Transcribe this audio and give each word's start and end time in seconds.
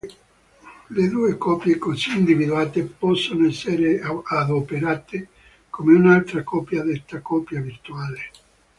Le 0.89 1.07
due 1.09 1.37
coppie 1.37 1.77
così 1.77 2.17
individuate 2.17 2.81
possono 2.81 3.45
essere 3.45 4.01
adoperate 4.01 5.27
come 5.69 5.93
un'altra 5.93 6.41
coppia 6.41 6.81
detta 6.81 7.19
"coppia 7.21 7.61
virtuale". 7.61 8.31